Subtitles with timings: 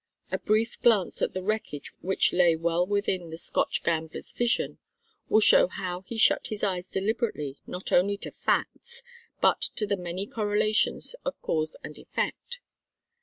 [0.31, 4.79] A brief glance at the wreckage which lay well within the Scotch gambler's vision,
[5.29, 9.03] will show how he shut his eyes deliberately not only to facts,
[9.41, 12.61] but to the many correlations of cause and effect.